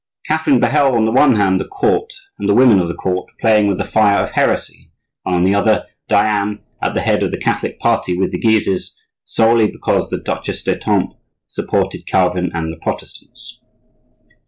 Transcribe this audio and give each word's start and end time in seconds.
Catherine 0.25 0.59
beheld 0.59 0.95
on 0.95 1.05
the 1.05 1.11
one 1.11 1.35
hand 1.35 1.59
the 1.59 1.67
court, 1.67 2.11
and 2.39 2.49
the 2.49 2.55
women 2.55 2.79
of 2.79 2.87
the 2.87 2.95
court, 2.95 3.29
playing 3.39 3.67
with 3.67 3.77
the 3.77 3.83
fire 3.85 4.17
of 4.23 4.31
heresy, 4.31 4.89
and 5.27 5.35
on 5.35 5.43
the 5.43 5.53
other, 5.53 5.85
Diane 6.07 6.63
at 6.81 6.95
the 6.95 7.01
head 7.01 7.21
of 7.21 7.29
the 7.29 7.37
Catholic 7.37 7.79
party 7.79 8.17
with 8.17 8.31
the 8.31 8.39
Guises, 8.39 8.97
solely 9.25 9.69
because 9.69 10.09
the 10.09 10.17
Duchesse 10.17 10.63
d'Etampes 10.63 11.13
supported 11.47 12.07
Calvin 12.07 12.49
and 12.51 12.71
the 12.73 12.77
Protestants. 12.77 13.61